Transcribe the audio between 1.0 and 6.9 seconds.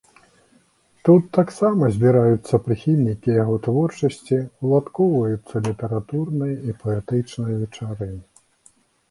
Тут таксама збіраюцца прыхільнікі яго творчасці, уладкоўваюцца літаратурныя і